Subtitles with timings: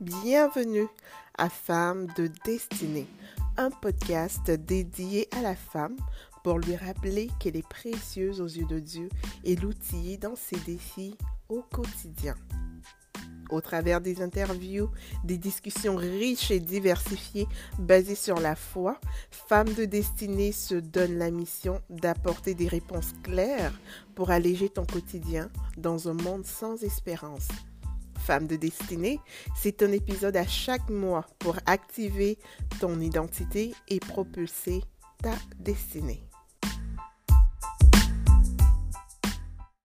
[0.00, 0.86] Bienvenue
[1.36, 3.06] à Femmes de Destinée,
[3.58, 5.96] un podcast dédié à la femme
[6.42, 9.10] pour lui rappeler qu'elle est précieuse aux yeux de Dieu
[9.44, 11.18] et l'outiller dans ses défis
[11.50, 12.34] au quotidien.
[13.50, 14.88] Au travers des interviews,
[15.22, 17.46] des discussions riches et diversifiées
[17.78, 18.98] basées sur la foi,
[19.30, 23.78] Femmes de Destinée se donne la mission d'apporter des réponses claires
[24.14, 27.48] pour alléger ton quotidien dans un monde sans espérance.
[28.20, 29.18] Femmes de Destinée,
[29.56, 32.38] c'est un épisode à chaque mois pour activer
[32.80, 34.82] ton identité et propulser
[35.22, 36.29] ta destinée.